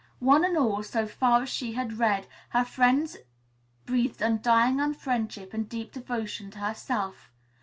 [0.17, 3.17] One and all, so far as she had read, her friends
[3.85, 7.29] breathed undying friendship and deep devotion to herself.